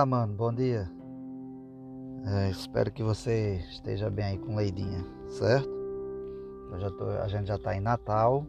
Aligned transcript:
Olá, 0.00 0.06
mano, 0.06 0.32
bom 0.32 0.50
dia. 0.50 0.90
É, 2.24 2.48
espero 2.48 2.90
que 2.90 3.02
você 3.02 3.62
esteja 3.70 4.08
bem 4.08 4.24
aí 4.24 4.38
com 4.38 4.56
Leidinha, 4.56 5.04
certo? 5.28 5.68
Eu 6.72 6.80
já 6.80 6.90
tô, 6.90 7.04
a 7.04 7.28
gente 7.28 7.48
já 7.48 7.56
está 7.56 7.76
em 7.76 7.80
Natal. 7.80 8.46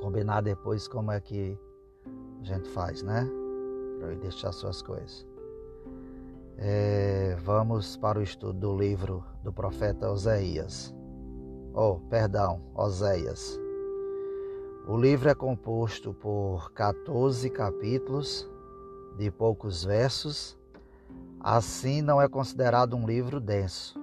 Combinar 0.00 0.40
depois 0.40 0.88
como 0.88 1.12
é 1.12 1.20
que 1.20 1.56
a 2.40 2.44
gente 2.44 2.68
faz, 2.70 3.04
né? 3.04 3.24
Para 4.00 4.16
deixar 4.16 4.50
suas 4.50 4.82
coisas. 4.82 5.24
É, 6.58 7.36
vamos 7.44 7.96
para 7.96 8.18
o 8.18 8.22
estudo 8.22 8.58
do 8.58 8.76
livro 8.76 9.24
do 9.44 9.52
profeta 9.52 10.10
Oséias. 10.10 10.92
Oh, 11.72 12.00
perdão, 12.10 12.60
Oséias. 12.74 13.56
O 14.88 14.96
livro 14.96 15.28
é 15.28 15.36
composto 15.36 16.12
por 16.12 16.72
14 16.72 17.48
capítulos 17.48 18.50
de 19.16 19.30
poucos 19.30 19.84
versos, 19.84 20.58
assim 21.40 22.02
não 22.02 22.20
é 22.20 22.28
considerado 22.28 22.96
um 22.96 23.06
livro 23.06 23.40
denso. 23.40 23.98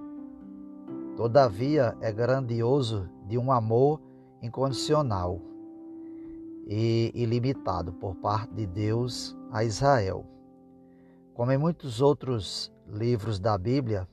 Todavia, 1.15 1.97
é 1.99 2.11
grandioso 2.11 3.09
de 3.27 3.37
um 3.37 3.51
amor 3.51 3.99
incondicional 4.41 5.41
e 6.67 7.11
ilimitado 7.15 7.93
por 7.93 8.15
parte 8.15 8.53
de 8.53 8.67
Deus 8.67 9.35
a 9.51 9.63
Israel. 9.63 10.25
Como 11.33 11.51
em 11.51 11.57
muitos 11.57 12.01
outros 12.01 12.71
livros 12.87 13.39
da 13.39 13.57
Bíblia, 13.57 14.07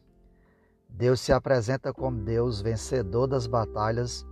Deus 0.89 1.21
se 1.21 1.33
apresenta 1.33 1.93
como 1.93 2.23
Deus 2.23 2.61
vencedor 2.61 3.27
das 3.27 3.47
batalhas 3.47 4.25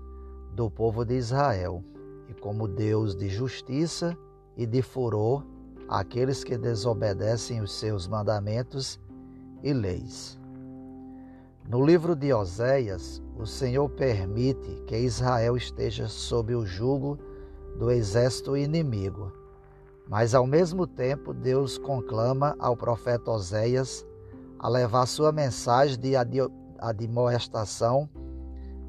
do 0.55 0.71
povo 0.71 1.05
de 1.05 1.15
Israel 1.15 1.83
e 2.29 2.35
como 2.35 2.69
Deus 2.69 3.17
de 3.17 3.29
justiça 3.29 4.17
e 4.57 4.65
de 4.65 4.81
furor 4.81 5.45
àqueles 5.93 6.43
que 6.43 6.57
desobedecem 6.57 7.61
os 7.61 7.71
seus 7.71 8.09
mandamentos 8.09 8.99
e 9.63 9.75
leis. 9.75 10.41
No 11.69 11.85
livro 11.85 12.17
de 12.17 12.33
Oséias, 12.33 13.23
o 13.37 13.45
Senhor 13.45 13.91
permite 13.91 14.83
que 14.87 14.97
Israel 14.97 15.55
esteja 15.55 16.09
sob 16.09 16.55
o 16.55 16.65
jugo 16.65 17.19
do 17.79 17.91
exército 17.91 18.57
inimigo, 18.57 19.31
mas 20.09 20.35
ao 20.35 20.47
mesmo 20.47 20.87
tempo 20.87 21.35
Deus 21.35 21.77
conclama 21.77 22.57
ao 22.59 22.75
profeta 22.75 23.31
Oséias 23.31 24.07
a 24.59 24.71
levar 24.71 25.05
sua 25.05 25.31
mensagem 25.31 25.99
de 26.01 26.15
admoestação 26.79 28.09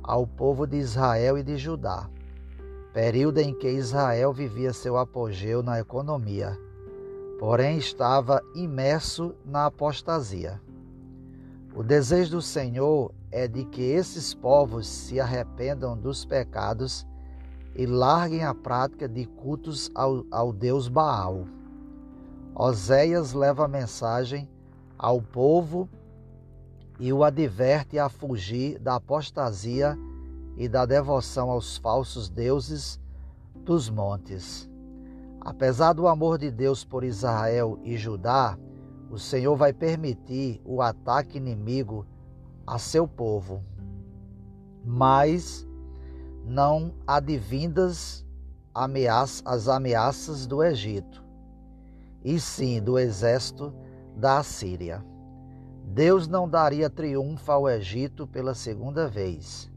ao 0.01 0.25
povo 0.25 0.65
de 0.65 0.77
Israel 0.77 1.37
e 1.37 1.43
de 1.43 1.57
Judá, 1.57 2.09
período 2.93 3.39
em 3.39 3.53
que 3.53 3.67
Israel 3.67 4.31
vivia 4.31 4.71
seu 4.71 4.97
apogeu 4.97 5.61
na 5.61 5.81
economia 5.81 6.57
porém 7.43 7.77
estava 7.77 8.41
imerso 8.55 9.35
na 9.43 9.65
apostasia. 9.65 10.61
O 11.75 11.83
desejo 11.83 12.37
do 12.37 12.41
Senhor 12.41 13.13
é 13.29 13.49
de 13.49 13.65
que 13.65 13.81
esses 13.81 14.33
povos 14.33 14.87
se 14.87 15.19
arrependam 15.19 15.97
dos 15.97 16.23
pecados 16.23 17.05
e 17.75 17.85
larguem 17.85 18.45
a 18.45 18.55
prática 18.55 19.09
de 19.09 19.25
cultos 19.25 19.91
ao, 19.93 20.23
ao 20.31 20.53
Deus 20.53 20.87
Baal. 20.87 21.45
Oséias 22.55 23.33
leva 23.33 23.65
a 23.65 23.67
mensagem 23.67 24.49
ao 24.97 25.21
povo 25.21 25.89
e 26.97 27.11
o 27.11 27.25
adverte 27.25 27.99
a 27.99 28.07
fugir 28.07 28.79
da 28.79 28.95
apostasia 28.95 29.97
e 30.55 30.69
da 30.69 30.85
devoção 30.85 31.51
aos 31.51 31.75
falsos 31.75 32.29
deuses 32.29 33.01
dos 33.53 33.89
montes. 33.89 34.71
Apesar 35.45 35.91
do 35.91 36.07
amor 36.07 36.37
de 36.37 36.49
Deus 36.49 36.85
por 36.85 37.03
Israel 37.03 37.77
e 37.83 37.97
Judá, 37.97 38.57
o 39.09 39.19
Senhor 39.19 39.57
vai 39.57 39.73
permitir 39.73 40.61
o 40.63 40.81
ataque 40.81 41.37
inimigo 41.37 42.05
a 42.65 42.79
seu 42.79 43.05
povo, 43.05 43.61
mas 44.85 45.67
não 46.45 46.93
advindas 47.05 48.25
as 48.73 49.67
ameaças 49.67 50.47
do 50.47 50.63
Egito, 50.63 51.21
e 52.23 52.39
sim 52.39 52.81
do 52.81 52.97
exército 52.97 53.73
da 54.15 54.37
Assíria. 54.37 55.05
Deus 55.85 56.25
não 56.25 56.47
daria 56.47 56.89
triunfo 56.89 57.51
ao 57.51 57.69
Egito 57.69 58.25
pela 58.25 58.55
segunda 58.55 59.09
vez. 59.09 59.69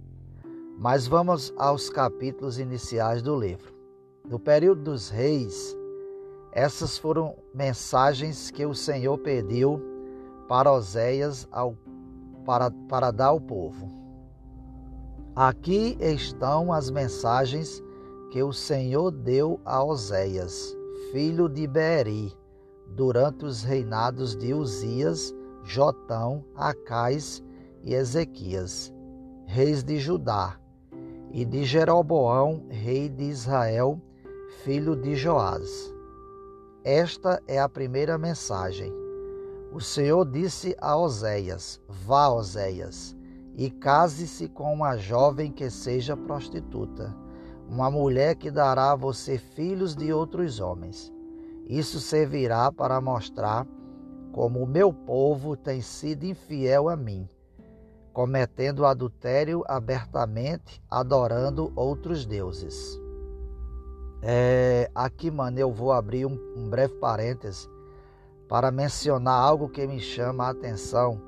Mas 0.78 1.06
vamos 1.06 1.52
aos 1.58 1.90
capítulos 1.90 2.58
iniciais 2.58 3.20
do 3.20 3.38
livro. 3.38 3.75
No 4.28 4.40
período 4.40 4.82
dos 4.82 5.08
reis, 5.08 5.76
essas 6.50 6.98
foram 6.98 7.36
mensagens 7.54 8.50
que 8.50 8.66
o 8.66 8.74
Senhor 8.74 9.18
pediu 9.18 9.80
para 10.48 10.72
Oséias 10.72 11.46
ao, 11.52 11.76
para, 12.44 12.70
para 12.88 13.12
dar 13.12 13.26
ao 13.26 13.40
povo. 13.40 13.88
Aqui 15.34 15.96
estão 16.00 16.72
as 16.72 16.90
mensagens 16.90 17.80
que 18.32 18.42
o 18.42 18.52
Senhor 18.52 19.12
deu 19.12 19.60
a 19.64 19.84
Oséias, 19.84 20.76
filho 21.12 21.48
de 21.48 21.66
Beeri, 21.66 22.36
durante 22.96 23.44
os 23.44 23.62
reinados 23.62 24.34
de 24.34 24.52
Uzias, 24.52 25.32
Jotão, 25.62 26.44
Acais 26.56 27.44
e 27.82 27.94
Ezequias, 27.94 28.92
reis 29.44 29.84
de 29.84 29.98
Judá, 29.98 30.58
e 31.30 31.44
de 31.44 31.64
Jeroboão, 31.64 32.64
rei 32.70 33.08
de 33.08 33.24
Israel, 33.24 34.00
filho 34.46 34.94
de 34.94 35.14
Joás. 35.16 35.92
Esta 36.84 37.42
é 37.48 37.58
a 37.58 37.68
primeira 37.68 38.16
mensagem. 38.16 38.92
O 39.72 39.80
Senhor 39.80 40.24
disse 40.24 40.76
a 40.80 40.96
Oséias: 40.96 41.80
Vá, 41.88 42.28
Oséias, 42.28 43.16
e 43.56 43.70
case-se 43.70 44.48
com 44.48 44.72
uma 44.72 44.96
jovem 44.96 45.50
que 45.50 45.68
seja 45.68 46.16
prostituta, 46.16 47.14
uma 47.68 47.90
mulher 47.90 48.36
que 48.36 48.50
dará 48.50 48.92
a 48.92 48.96
você 48.96 49.36
filhos 49.36 49.96
de 49.96 50.12
outros 50.12 50.60
homens. 50.60 51.12
Isso 51.68 51.98
servirá 51.98 52.70
para 52.70 53.00
mostrar 53.00 53.66
como 54.32 54.62
o 54.62 54.66
meu 54.66 54.92
povo 54.92 55.56
tem 55.56 55.80
sido 55.80 56.24
infiel 56.24 56.88
a 56.88 56.96
mim, 56.96 57.28
cometendo 58.12 58.86
adultério 58.86 59.64
abertamente, 59.66 60.80
adorando 60.88 61.72
outros 61.74 62.24
deuses. 62.24 63.05
É, 64.28 64.90
aqui, 64.92 65.30
mano, 65.30 65.56
eu 65.56 65.70
vou 65.70 65.92
abrir 65.92 66.26
um, 66.26 66.36
um 66.56 66.68
breve 66.68 66.94
parêntese 66.94 67.68
para 68.48 68.72
mencionar 68.72 69.40
algo 69.40 69.68
que 69.68 69.86
me 69.86 70.00
chama 70.00 70.46
a 70.46 70.50
atenção. 70.50 71.22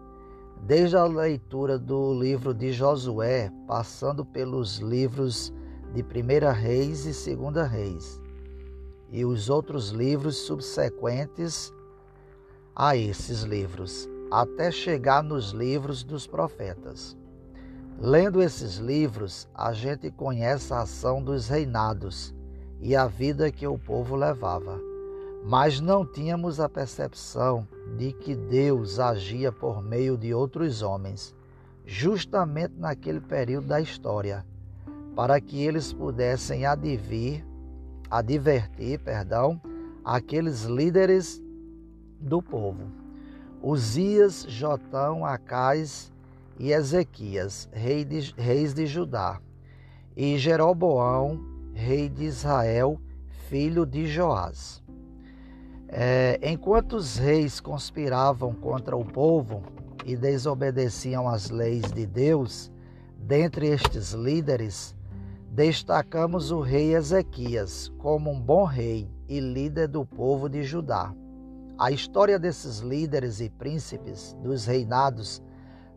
Desde 0.66 0.96
a 0.96 1.04
leitura 1.04 1.78
do 1.78 2.12
livro 2.12 2.52
de 2.52 2.72
Josué, 2.72 3.52
passando 3.68 4.24
pelos 4.24 4.78
livros 4.78 5.52
de 5.94 6.02
Primeira 6.02 6.50
Reis 6.50 7.06
e 7.06 7.14
Segunda 7.14 7.64
Reis, 7.64 8.20
e 9.12 9.24
os 9.24 9.48
outros 9.48 9.90
livros 9.90 10.36
subsequentes 10.38 11.72
a 12.74 12.96
esses 12.96 13.42
livros, 13.42 14.08
até 14.28 14.72
chegar 14.72 15.22
nos 15.22 15.52
livros 15.52 16.02
dos 16.02 16.26
profetas. 16.26 17.16
Lendo 18.00 18.42
esses 18.42 18.78
livros, 18.78 19.48
a 19.54 19.72
gente 19.72 20.10
conhece 20.10 20.74
a 20.74 20.80
ação 20.80 21.22
dos 21.22 21.46
reinados 21.46 22.36
e 22.80 22.94
a 22.94 23.06
vida 23.06 23.50
que 23.50 23.66
o 23.66 23.78
povo 23.78 24.14
levava. 24.14 24.80
Mas 25.44 25.80
não 25.80 26.04
tínhamos 26.04 26.60
a 26.60 26.68
percepção 26.68 27.66
de 27.96 28.12
que 28.12 28.34
Deus 28.34 28.98
agia 28.98 29.50
por 29.50 29.82
meio 29.82 30.16
de 30.16 30.34
outros 30.34 30.82
homens, 30.82 31.34
justamente 31.86 32.74
naquele 32.76 33.20
período 33.20 33.68
da 33.68 33.80
história, 33.80 34.44
para 35.14 35.40
que 35.40 35.62
eles 35.62 35.92
pudessem 35.92 36.66
advir, 36.66 37.44
advertir, 38.10 39.00
perdão, 39.00 39.60
aqueles 40.04 40.64
líderes 40.64 41.42
do 42.20 42.42
povo. 42.42 42.84
Uzias, 43.62 44.44
Jotão, 44.48 45.24
Acais 45.24 46.12
e 46.58 46.72
Ezequias, 46.72 47.68
reis 47.72 48.74
de 48.74 48.86
Judá, 48.86 49.40
e 50.16 50.36
Jeroboão, 50.36 51.57
rei 51.78 52.08
de 52.08 52.24
Israel, 52.24 53.00
filho 53.48 53.86
de 53.86 54.04
Joás. 54.08 54.82
É, 55.86 56.38
enquanto 56.42 56.96
os 56.96 57.16
reis 57.16 57.60
conspiravam 57.60 58.52
contra 58.52 58.96
o 58.96 59.04
povo 59.04 59.62
e 60.04 60.16
desobedeciam 60.16 61.28
às 61.28 61.50
leis 61.50 61.92
de 61.92 62.04
Deus, 62.04 62.70
dentre 63.16 63.68
estes 63.68 64.12
líderes, 64.12 64.96
destacamos 65.52 66.50
o 66.50 66.60
rei 66.60 66.96
Ezequias 66.96 67.92
como 67.98 68.32
um 68.32 68.40
bom 68.40 68.64
rei 68.64 69.08
e 69.28 69.38
líder 69.38 69.86
do 69.86 70.04
povo 70.04 70.48
de 70.48 70.64
Judá. 70.64 71.14
A 71.78 71.92
história 71.92 72.40
desses 72.40 72.80
líderes 72.80 73.40
e 73.40 73.48
príncipes 73.48 74.36
dos 74.42 74.66
reinados 74.66 75.40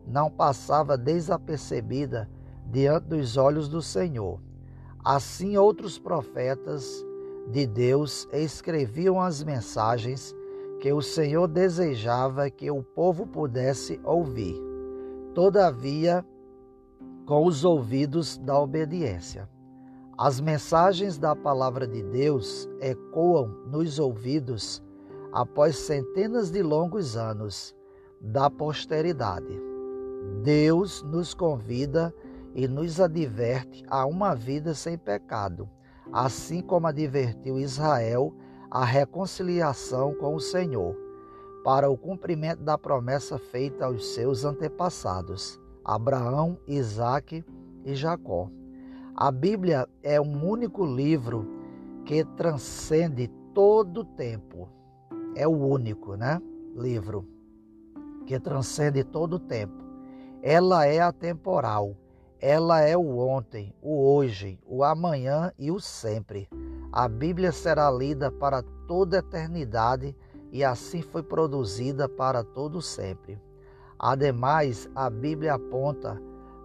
não 0.06 0.30
passava 0.30 0.96
desapercebida 0.96 2.30
diante 2.70 3.08
dos 3.08 3.36
olhos 3.36 3.68
do 3.68 3.82
Senhor. 3.82 4.40
Assim, 5.04 5.56
outros 5.56 5.98
profetas 5.98 7.04
de 7.48 7.66
Deus 7.66 8.28
escreviam 8.32 9.20
as 9.20 9.42
mensagens 9.42 10.34
que 10.80 10.92
o 10.92 11.02
Senhor 11.02 11.48
desejava 11.48 12.48
que 12.48 12.70
o 12.70 12.82
povo 12.82 13.26
pudesse 13.26 14.00
ouvir. 14.04 14.56
Todavia, 15.34 16.24
com 17.26 17.46
os 17.46 17.64
ouvidos 17.64 18.36
da 18.38 18.58
obediência. 18.58 19.48
As 20.16 20.40
mensagens 20.40 21.18
da 21.18 21.34
palavra 21.34 21.86
de 21.86 22.02
Deus 22.02 22.68
ecoam 22.80 23.48
nos 23.66 23.98
ouvidos 23.98 24.82
após 25.32 25.76
centenas 25.76 26.50
de 26.50 26.62
longos 26.62 27.16
anos 27.16 27.74
da 28.20 28.48
posteridade. 28.50 29.58
Deus 30.42 31.02
nos 31.02 31.34
convida 31.34 32.14
e 32.54 32.68
nos 32.68 33.00
adverte 33.00 33.84
a 33.88 34.06
uma 34.06 34.34
vida 34.34 34.74
sem 34.74 34.98
pecado, 34.98 35.68
assim 36.12 36.60
como 36.60 36.86
advertiu 36.86 37.58
Israel 37.58 38.34
a 38.70 38.84
reconciliação 38.84 40.14
com 40.14 40.34
o 40.34 40.40
Senhor, 40.40 40.96
para 41.64 41.90
o 41.90 41.96
cumprimento 41.96 42.62
da 42.62 42.76
promessa 42.76 43.38
feita 43.38 43.84
aos 43.84 44.14
seus 44.14 44.44
antepassados, 44.44 45.60
Abraão, 45.84 46.58
Isaque 46.66 47.44
e 47.84 47.94
Jacó. 47.94 48.50
A 49.14 49.30
Bíblia 49.30 49.88
é 50.02 50.20
um 50.20 50.48
único 50.48 50.84
livro 50.84 51.46
que 52.04 52.24
transcende 52.24 53.28
todo 53.54 54.00
o 54.00 54.04
tempo. 54.04 54.68
É 55.36 55.46
o 55.46 55.52
único, 55.52 56.16
né? 56.16 56.40
Livro 56.74 57.28
que 58.26 58.38
transcende 58.38 59.04
todo 59.04 59.34
o 59.34 59.38
tempo. 59.38 59.82
Ela 60.42 60.86
é 60.86 61.00
atemporal. 61.00 61.96
Ela 62.44 62.80
é 62.80 62.96
o 62.96 63.18
ontem, 63.18 63.72
o 63.80 64.04
hoje, 64.04 64.58
o 64.66 64.82
amanhã 64.82 65.52
e 65.56 65.70
o 65.70 65.78
sempre. 65.78 66.48
A 66.90 67.06
Bíblia 67.06 67.52
será 67.52 67.88
lida 67.88 68.32
para 68.32 68.64
toda 68.88 69.18
a 69.18 69.20
eternidade 69.20 70.16
e 70.50 70.64
assim 70.64 71.02
foi 71.02 71.22
produzida 71.22 72.08
para 72.08 72.42
todo 72.42 72.82
sempre. 72.82 73.40
Ademais, 73.96 74.90
a 74.92 75.08
Bíblia 75.08 75.54
aponta 75.54 76.20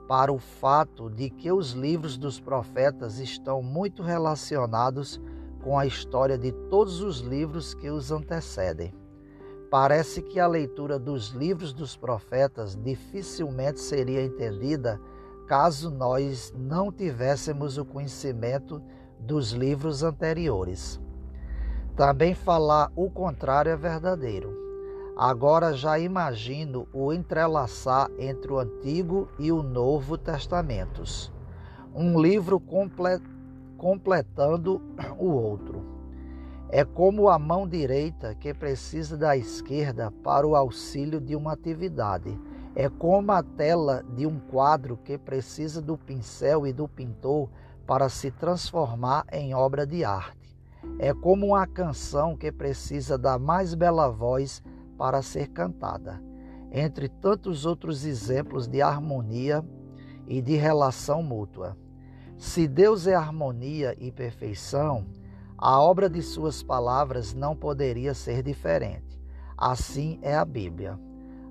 para 0.07 0.33
o 0.33 0.39
fato 0.39 1.11
de 1.11 1.29
que 1.29 1.51
os 1.51 1.73
livros 1.73 2.17
dos 2.17 2.39
profetas 2.39 3.19
estão 3.19 3.61
muito 3.61 4.01
relacionados 4.01 5.21
com 5.63 5.77
a 5.77 5.85
história 5.85 6.39
de 6.39 6.51
todos 6.71 7.01
os 7.01 7.19
livros 7.19 7.75
que 7.75 7.91
os 7.91 8.11
antecedem. 8.11 8.95
Parece 9.69 10.23
que 10.23 10.39
a 10.39 10.47
leitura 10.47 10.97
dos 10.97 11.27
livros 11.27 11.71
dos 11.71 11.95
profetas 11.95 12.75
dificilmente 12.75 13.79
seria 13.79 14.23
entendida 14.23 14.99
caso 15.47 15.89
nós 15.89 16.53
não 16.55 16.91
tivéssemos 16.91 17.77
o 17.77 17.85
conhecimento 17.85 18.81
dos 19.17 19.53
livros 19.53 20.03
anteriores. 20.03 20.99
Também 21.95 22.35
falar 22.35 22.91
o 22.95 23.09
contrário 23.09 23.71
é 23.71 23.75
verdadeiro. 23.75 24.55
Agora 25.17 25.73
já 25.73 25.97
imagino 25.97 26.87
o 26.93 27.11
entrelaçar 27.11 28.11
entre 28.19 28.51
o 28.51 28.59
Antigo 28.59 29.29
e 29.39 29.51
o 29.51 29.63
Novo 29.63 30.17
Testamentos. 30.17 31.31
Um 31.95 32.21
livro 32.21 32.59
comple 32.59 33.19
completando 33.77 34.81
o 35.17 35.25
outro. 35.25 35.83
É 36.69 36.83
como 36.83 37.29
a 37.29 37.39
mão 37.39 37.65
direita 37.65 38.35
que 38.35 38.53
precisa 38.53 39.15
da 39.15 39.37
esquerda 39.37 40.11
para 40.23 40.45
o 40.45 40.55
auxílio 40.55 41.21
de 41.21 41.35
uma 41.35 41.53
atividade. 41.53 42.37
É 42.79 42.87
como 42.89 43.31
a 43.31 43.41
tela 43.41 44.05
de 44.15 44.27
um 44.27 44.39
quadro 44.39 44.97
que 44.97 45.17
precisa 45.17 45.81
do 45.81 45.97
pincel 45.97 46.67
e 46.67 46.71
do 46.71 46.87
pintor 46.87 47.49
para 47.87 48.07
se 48.07 48.29
transformar 48.29 49.25
em 49.31 49.51
obra 49.55 49.83
de 49.83 50.05
arte. 50.05 50.55
É 50.99 51.11
como 51.11 51.47
uma 51.47 51.65
canção 51.65 52.37
que 52.37 52.51
precisa 52.51 53.17
da 53.17 53.39
mais 53.39 53.73
bela 53.73 54.11
voz 54.11 54.61
para 54.95 55.23
ser 55.23 55.47
cantada. 55.47 56.21
Entre 56.71 57.09
tantos 57.09 57.65
outros 57.65 58.05
exemplos 58.05 58.67
de 58.67 58.79
harmonia 58.79 59.65
e 60.27 60.39
de 60.39 60.55
relação 60.55 61.23
mútua. 61.23 61.75
Se 62.37 62.67
Deus 62.67 63.07
é 63.07 63.15
harmonia 63.15 63.97
e 63.97 64.11
perfeição, 64.11 65.07
a 65.57 65.81
obra 65.81 66.07
de 66.07 66.21
Suas 66.21 66.61
palavras 66.61 67.33
não 67.33 67.55
poderia 67.55 68.13
ser 68.13 68.43
diferente. 68.43 69.19
Assim 69.57 70.19
é 70.21 70.35
a 70.35 70.45
Bíblia. 70.45 71.06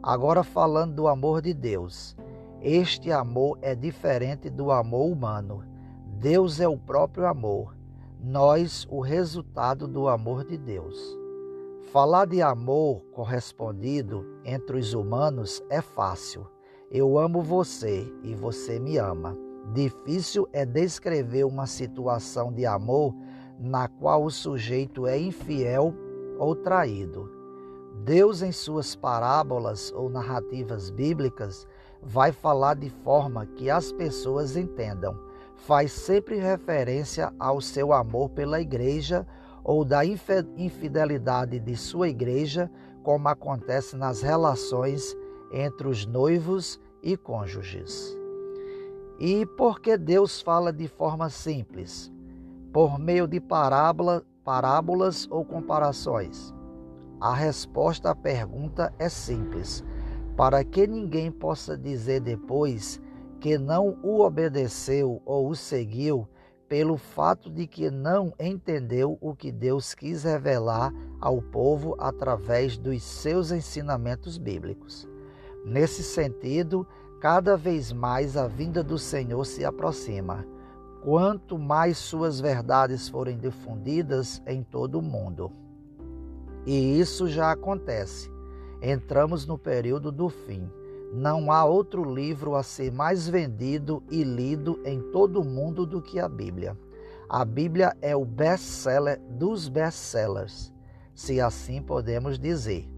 Agora, 0.07 0.43
falando 0.43 0.95
do 0.95 1.09
amor 1.09 1.43
de 1.43 1.53
Deus, 1.53 2.17
este 2.63 3.13
amor 3.13 3.59
é 3.61 3.75
diferente 3.75 4.49
do 4.49 4.71
amor 4.71 5.11
humano 5.11 5.63
Deus 6.19 6.61
é 6.61 6.67
o 6.67 6.79
próprio 6.79 7.27
amor, 7.27 7.77
nós 8.19 8.87
o 8.91 9.01
resultado 9.01 9.87
do 9.87 10.09
amor 10.09 10.45
de 10.45 10.57
Deus. 10.57 10.97
Falar 11.93 12.27
de 12.27 12.41
amor 12.41 13.03
correspondido 13.13 14.25
entre 14.43 14.79
os 14.79 14.95
humanos 14.95 15.63
é 15.69 15.83
fácil. 15.83 16.47
Eu 16.91 17.19
amo 17.19 17.43
você 17.43 18.11
e 18.23 18.35
você 18.35 18.81
me 18.81 18.97
ama. 18.97 19.37
Difícil 19.75 20.49
é 20.55 20.65
descrever 20.65 21.45
uma 21.45 21.67
situação 21.67 22.51
de 22.51 22.65
amor 22.65 23.15
na 23.59 23.89
qual 23.89 24.25
o 24.25 24.31
sujeito 24.31 25.07
é 25.07 25.19
infiel 25.19 25.93
ou 26.39 26.57
traído. 26.57 27.36
Deus, 28.05 28.43
em 28.43 28.53
suas 28.53 28.95
parábolas 28.95 29.93
ou 29.93 30.09
narrativas 30.09 30.91
bíblicas, 30.91 31.67
vai 32.03 32.33
falar 32.33 32.75
de 32.75 32.91
forma 32.91 33.47
que 33.47 33.69
as 33.71 33.93
pessoas 33.93 34.57
entendam 34.57 35.27
faz 35.57 35.91
sempre 35.91 36.37
referência 36.37 37.33
ao 37.39 37.61
seu 37.61 37.93
amor 37.93 38.31
pela 38.31 38.61
igreja 38.61 39.27
ou 39.65 39.85
da 39.85 40.05
infidelidade 40.05 41.59
de 41.59 41.77
sua 41.77 42.09
igreja, 42.09 42.71
como 43.03 43.29
acontece 43.29 43.97
nas 43.97 44.23
relações 44.23 45.17
entre 45.53 45.89
os 45.89 46.07
noivos 46.07 46.81
e 47.03 47.17
cônjuges. 47.17 48.17
E 49.19 49.47
por 49.47 49.81
que 49.81 49.97
Deus 49.97 50.41
fala 50.41 50.73
de 50.73 50.87
forma 50.87 51.31
simples? 51.31 52.13
Por 52.73 52.99
meio 52.99 53.27
de 53.27 53.41
parábola, 53.41 54.23
parábolas 54.45 55.27
ou 55.31 55.45
comparações? 55.45 56.56
A 57.21 57.35
resposta 57.35 58.11
à 58.11 58.15
pergunta 58.15 58.93
é 58.99 59.09
simples, 59.09 59.83
para 60.37 60.63
que 60.63 60.87
ninguém 60.87 61.31
possa 61.31 61.77
dizer 61.77 62.21
depois 62.21 63.01
que 63.41 63.57
não 63.57 63.97
o 64.03 64.21
obedeceu 64.21 65.23
ou 65.25 65.49
o 65.49 65.57
seguiu 65.57 66.29
pelo 66.69 66.97
fato 66.99 67.49
de 67.49 67.67
que 67.67 67.91
não 67.91 68.35
entendeu 68.39 69.17
o 69.21 69.35
que 69.35 69.51
Deus 69.51 69.95
quis 69.95 70.25
revelar 70.25 70.93
ao 71.21 71.41
povo 71.41 71.95
através 71.99 72.77
dos 72.77 73.03
seus 73.03 73.51
ensinamentos 73.51 74.37
bíblicos. 74.37 75.09
Nesse 75.65 76.03
sentido, 76.03 76.87
cada 77.21 77.57
vez 77.57 77.93
mais 77.93 78.37
a 78.37 78.47
vinda 78.47 78.83
do 78.83 78.99
Senhor 78.99 79.45
se 79.47 79.65
aproxima. 79.65 80.45
Quanto 81.03 81.59
mais 81.59 81.97
suas 81.97 82.41
verdades 82.41 83.09
forem 83.09 83.39
difundidas 83.39 84.43
em 84.47 84.63
todo 84.63 84.99
o 84.99 85.03
mundo. 85.03 85.66
E 86.67 86.99
isso 86.99 87.29
já 87.29 87.53
acontece. 87.53 88.31
Entramos 88.83 89.47
no 89.47 89.57
período 89.57 90.11
do 90.11 90.29
fim. 90.29 90.69
Não 91.13 91.53
há 91.53 91.65
outro 91.65 92.05
livro 92.05 92.57
a 92.57 92.63
ser 92.63 92.93
mais 92.93 93.29
vendido 93.29 94.03
e 94.11 94.25
lido 94.25 94.81
em 94.85 95.01
todo 95.13 95.41
o 95.41 95.45
mundo 95.45 95.87
do 95.87 96.03
que 96.03 96.19
a 96.19 96.29
Bíblia. 96.29 96.77
A 97.29 97.45
Bíblia 97.45 97.97
é 98.03 98.15
o 98.15 98.25
best-seller 98.25 99.21
dos 99.31 99.69
best-sellers, 99.69 100.73
se 101.15 101.41
assim 101.41 101.81
podemos 101.81 102.39
dizer. 102.39 102.89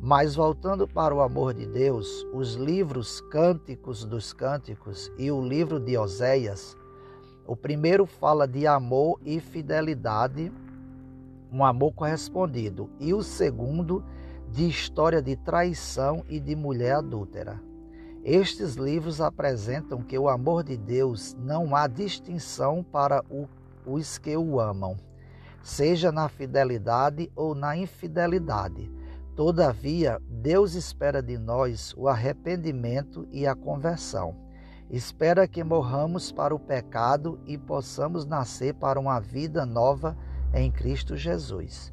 Mas 0.00 0.34
voltando 0.34 0.86
para 0.86 1.14
o 1.14 1.20
amor 1.20 1.54
de 1.54 1.64
Deus, 1.64 2.26
os 2.32 2.54
livros 2.54 3.20
Cânticos 3.22 4.04
dos 4.04 4.32
Cânticos 4.32 5.10
e 5.16 5.30
o 5.30 5.40
livro 5.40 5.78
de 5.78 5.96
Oséias, 5.96 6.76
o 7.46 7.56
primeiro 7.56 8.06
fala 8.06 8.46
de 8.46 8.66
amor 8.66 9.20
e 9.24 9.40
fidelidade, 9.40 10.52
um 11.52 11.62
amor 11.64 11.92
correspondido, 11.92 12.88
e 12.98 13.12
o 13.12 13.22
segundo 13.22 14.02
de 14.50 14.66
história 14.66 15.20
de 15.20 15.36
traição 15.36 16.24
e 16.28 16.40
de 16.40 16.56
mulher 16.56 16.96
adúltera. 16.96 17.60
Estes 18.24 18.74
livros 18.74 19.20
apresentam 19.20 20.00
que 20.00 20.18
o 20.18 20.28
amor 20.28 20.62
de 20.62 20.76
Deus 20.76 21.36
não 21.38 21.74
há 21.74 21.86
distinção 21.86 22.82
para 22.82 23.22
os 23.84 24.16
que 24.16 24.36
o 24.36 24.60
amam, 24.60 24.96
seja 25.62 26.12
na 26.12 26.28
fidelidade 26.28 27.30
ou 27.34 27.54
na 27.54 27.76
infidelidade. 27.76 28.90
Todavia, 29.34 30.20
Deus 30.28 30.74
espera 30.74 31.22
de 31.22 31.36
nós 31.38 31.94
o 31.96 32.06
arrependimento 32.06 33.26
e 33.32 33.46
a 33.46 33.54
conversão. 33.54 34.36
Espera 34.90 35.48
que 35.48 35.64
morramos 35.64 36.30
para 36.30 36.54
o 36.54 36.58
pecado 36.58 37.40
e 37.46 37.56
possamos 37.56 38.26
nascer 38.26 38.74
para 38.74 39.00
uma 39.00 39.18
vida 39.18 39.64
nova 39.64 40.16
em 40.54 40.70
Cristo 40.70 41.16
Jesus. 41.16 41.92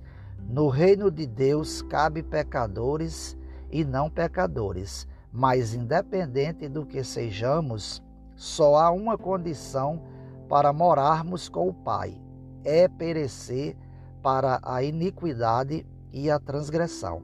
No 0.49 0.67
reino 0.67 1.11
de 1.11 1.25
Deus 1.25 1.81
cabe 1.83 2.23
pecadores 2.23 3.37
e 3.71 3.85
não 3.85 4.09
pecadores, 4.09 5.07
mas 5.31 5.73
independente 5.73 6.67
do 6.67 6.85
que 6.85 7.03
sejamos, 7.03 8.01
só 8.35 8.77
há 8.77 8.91
uma 8.91 9.17
condição 9.17 10.01
para 10.47 10.73
morarmos 10.73 11.47
com 11.47 11.67
o 11.67 11.73
Pai: 11.73 12.19
é 12.63 12.87
perecer 12.87 13.77
para 14.23 14.59
a 14.63 14.83
iniquidade 14.83 15.85
e 16.11 16.29
a 16.29 16.39
transgressão. 16.39 17.21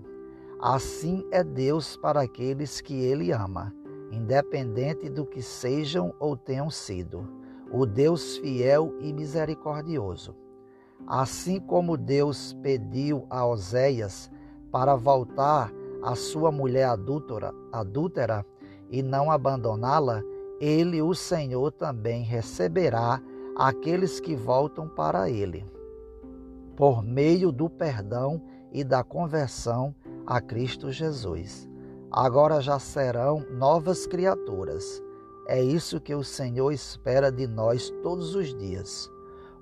Assim 0.61 1.27
é 1.31 1.43
Deus 1.43 1.97
para 1.97 2.21
aqueles 2.21 2.79
que 2.79 2.93
ele 2.93 3.31
ama, 3.31 3.73
independente 4.11 5.09
do 5.09 5.25
que 5.25 5.41
sejam 5.41 6.13
ou 6.19 6.37
tenham 6.37 6.69
sido, 6.69 7.27
o 7.71 7.85
Deus 7.85 8.37
fiel 8.37 8.93
e 9.01 9.11
misericordioso. 9.11 10.44
Assim 11.07 11.59
como 11.59 11.97
Deus 11.97 12.53
pediu 12.63 13.25
a 13.29 13.45
Oséias 13.45 14.31
para 14.71 14.95
voltar 14.95 15.71
à 16.01 16.15
sua 16.15 16.51
mulher 16.51 16.85
adúltera, 16.85 17.53
adúltera 17.71 18.45
e 18.89 19.03
não 19.03 19.29
abandoná-la, 19.29 20.23
ele, 20.59 21.01
o 21.01 21.13
Senhor, 21.13 21.71
também 21.71 22.23
receberá 22.23 23.21
aqueles 23.55 24.19
que 24.19 24.35
voltam 24.35 24.87
para 24.87 25.29
ele, 25.29 25.65
por 26.75 27.03
meio 27.03 27.51
do 27.51 27.69
perdão 27.69 28.41
e 28.71 28.83
da 28.83 29.03
conversão 29.03 29.93
a 30.25 30.41
Cristo 30.41 30.91
Jesus. 30.91 31.69
Agora 32.11 32.61
já 32.61 32.79
serão 32.79 33.45
novas 33.51 34.07
criaturas. 34.07 35.03
É 35.47 35.61
isso 35.61 36.01
que 36.01 36.15
o 36.15 36.23
Senhor 36.23 36.71
espera 36.71 37.31
de 37.31 37.45
nós 37.45 37.91
todos 38.01 38.35
os 38.35 38.53
dias. 38.55 39.11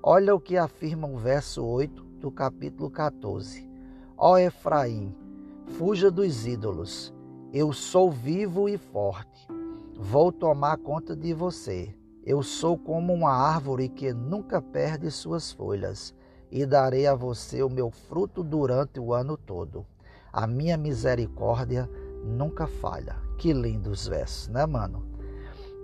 Olha 0.06 0.34
o 0.34 0.38
que 0.38 0.58
afirma 0.58 1.08
o 1.08 1.16
verso 1.16 1.64
8 1.64 2.04
do 2.20 2.30
capítulo 2.30 2.90
14. 2.90 3.66
Ó 4.18 4.36
Efraim, 4.36 5.16
fuja 5.78 6.10
dos 6.10 6.46
ídolos. 6.46 7.10
Eu 7.54 7.72
sou 7.72 8.10
vivo 8.10 8.68
e 8.68 8.76
forte. 8.76 9.48
Vou 9.96 10.30
tomar 10.30 10.76
conta 10.76 11.16
de 11.16 11.32
você. 11.32 11.96
Eu 12.22 12.42
sou 12.42 12.76
como 12.76 13.14
uma 13.14 13.32
árvore 13.32 13.88
que 13.88 14.12
nunca 14.12 14.60
perde 14.60 15.10
suas 15.10 15.50
folhas, 15.52 16.14
e 16.50 16.66
darei 16.66 17.06
a 17.06 17.14
você 17.14 17.62
o 17.62 17.70
meu 17.70 17.90
fruto 17.90 18.44
durante 18.44 19.00
o 19.00 19.14
ano 19.14 19.38
todo. 19.38 19.86
A 20.30 20.46
minha 20.46 20.76
misericórdia 20.76 21.88
nunca 22.22 22.66
falha. 22.66 23.16
Que 23.38 23.54
lindos 23.54 24.06
versos, 24.06 24.48
né, 24.48 24.66
mano? 24.66 25.08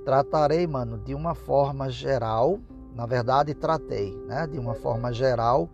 Tratarei, 0.05 0.67
mano, 0.67 0.99
de 0.99 1.15
uma 1.15 1.35
forma 1.35 1.89
geral 1.89 2.61
na 2.95 3.07
verdade, 3.07 3.55
tratei 3.55 4.17
né, 4.27 4.47
de 4.47 4.59
uma 4.59 4.75
forma 4.75 5.13
geral 5.13 5.69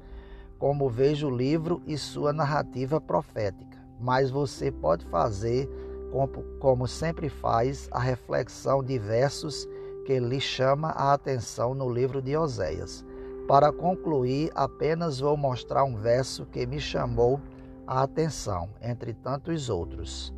como 0.59 0.89
vejo 0.89 1.29
o 1.29 1.37
livro 1.37 1.83
e 1.87 1.99
sua 1.99 2.33
narrativa 2.33 3.01
profética, 3.01 3.79
mas 4.01 4.31
você 4.31 4.71
pode 4.71 5.05
fazer, 5.07 5.69
como, 6.11 6.43
como 6.59 6.89
sempre 6.89 7.29
faz, 7.29 7.89
a 7.91 7.99
reflexão 7.99 8.83
de 8.83 8.99
versos 8.99 9.69
que 10.07 10.19
lhe 10.19 10.41
chama 10.41 10.91
a 10.91 11.13
atenção 11.13 11.75
no 11.75 11.91
livro 11.91 12.23
de 12.23 12.37
Oséias. 12.37 13.05
Para 13.47 13.73
concluir, 13.73 14.51
apenas 14.55 15.21
vou 15.21 15.37
mostrar 15.37 15.85
um 15.85 15.97
verso 15.97 16.47
que 16.47 16.67
me 16.67 16.81
chamou 16.81 17.41
a 17.87 18.03
atenção, 18.03 18.69
entre 18.81 19.13
tantos 19.13 19.69
outros. 19.69 20.35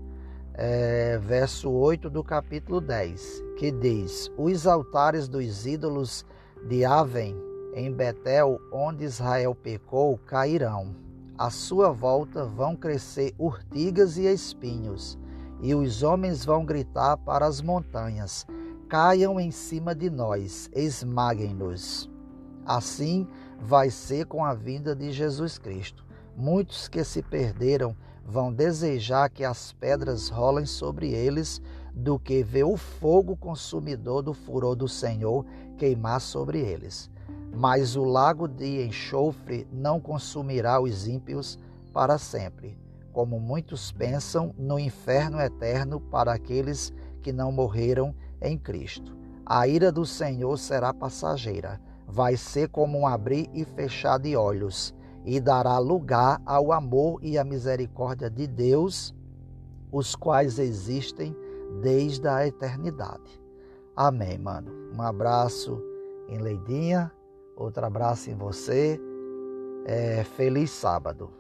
É, 0.52 1.18
verso 1.18 1.70
8 1.70 2.10
do 2.10 2.24
capítulo 2.24 2.80
10, 2.80 3.44
que 3.56 3.70
diz: 3.70 4.30
Os 4.36 4.66
altares 4.66 5.28
dos 5.28 5.66
ídolos 5.66 6.26
de 6.66 6.84
Aven, 6.84 7.36
em 7.74 7.92
Betel, 7.92 8.60
onde 8.72 9.04
Israel 9.04 9.54
pecou, 9.54 10.18
cairão. 10.18 10.94
À 11.36 11.50
sua 11.50 11.92
volta 11.92 12.44
vão 12.44 12.74
crescer 12.74 13.34
urtigas 13.38 14.16
e 14.16 14.26
espinhos, 14.26 15.18
e 15.60 15.74
os 15.74 16.02
homens 16.02 16.44
vão 16.44 16.64
gritar 16.64 17.16
para 17.18 17.46
as 17.46 17.60
montanhas: 17.60 18.46
caiam 18.88 19.38
em 19.38 19.50
cima 19.50 19.94
de 19.94 20.10
nós, 20.10 20.68
esmaguem-nos. 20.74 22.10
Assim 22.66 23.26
vai 23.60 23.90
ser 23.90 24.26
com 24.26 24.44
a 24.44 24.54
vinda 24.54 24.94
de 24.94 25.12
Jesus 25.12 25.58
Cristo. 25.58 26.04
Muitos 26.36 26.88
que 26.88 27.02
se 27.04 27.22
perderam 27.22 27.96
vão 28.28 28.52
desejar 28.52 29.30
que 29.30 29.42
as 29.42 29.72
pedras 29.72 30.28
rolem 30.28 30.66
sobre 30.66 31.10
eles 31.10 31.62
do 31.94 32.18
que 32.18 32.42
ver 32.42 32.64
o 32.64 32.76
fogo 32.76 33.34
consumidor 33.34 34.22
do 34.22 34.34
furor 34.34 34.76
do 34.76 34.86
Senhor 34.86 35.46
queimar 35.78 36.20
sobre 36.20 36.60
eles. 36.60 37.10
Mas 37.54 37.96
o 37.96 38.04
lago 38.04 38.46
de 38.46 38.84
enxofre 38.84 39.66
não 39.72 39.98
consumirá 39.98 40.78
os 40.78 41.08
ímpios 41.08 41.58
para 41.90 42.18
sempre, 42.18 42.78
como 43.14 43.40
muitos 43.40 43.90
pensam 43.90 44.54
no 44.58 44.78
inferno 44.78 45.40
eterno 45.40 45.98
para 45.98 46.34
aqueles 46.34 46.92
que 47.22 47.32
não 47.32 47.50
morreram 47.50 48.14
em 48.42 48.58
Cristo. 48.58 49.16
A 49.46 49.66
ira 49.66 49.90
do 49.90 50.04
Senhor 50.04 50.58
será 50.58 50.92
passageira, 50.92 51.80
vai 52.06 52.36
ser 52.36 52.68
como 52.68 52.98
um 52.98 53.06
abrir 53.06 53.48
e 53.54 53.64
fechar 53.64 54.18
de 54.18 54.36
olhos, 54.36 54.94
e 55.24 55.40
dará 55.40 55.78
lugar 55.78 56.40
ao 56.46 56.72
amor 56.72 57.18
e 57.22 57.36
à 57.38 57.44
misericórdia 57.44 58.30
de 58.30 58.46
Deus, 58.46 59.14
os 59.92 60.14
quais 60.14 60.58
existem 60.58 61.36
desde 61.82 62.26
a 62.28 62.46
eternidade. 62.46 63.40
Amém, 63.94 64.38
mano. 64.38 64.70
Um 64.94 65.02
abraço 65.02 65.82
em 66.28 66.38
Leidinha, 66.38 67.12
outro 67.56 67.84
abraço 67.84 68.30
em 68.30 68.34
você. 68.34 69.00
É, 69.84 70.22
feliz 70.24 70.70
sábado. 70.70 71.30